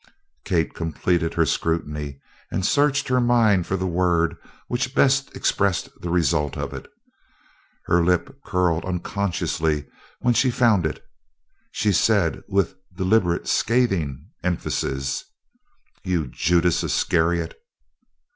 Kate 0.45 0.73
completed 0.73 1.35
her 1.35 1.45
scrutiny, 1.45 2.19
and 2.51 2.65
searched 2.65 3.07
her 3.07 3.21
mind 3.21 3.67
for 3.67 3.77
the 3.77 3.85
word 3.85 4.35
which 4.67 4.95
best 4.95 5.35
expressed 5.35 5.89
the 6.01 6.09
result 6.09 6.57
of 6.57 6.73
it. 6.73 6.87
Her 7.85 8.03
lip 8.03 8.41
curled 8.43 8.83
unconsciously 8.83 9.85
when 10.19 10.33
she 10.33 10.49
found 10.49 10.87
it. 10.87 11.05
She 11.71 11.91
said 11.93 12.41
with 12.49 12.73
deliberate 12.97 13.47
scathing 13.47 14.25
emphasis: 14.43 15.23
"You 16.03 16.25
Judas 16.25 16.83
Iscariot!" 16.83 17.61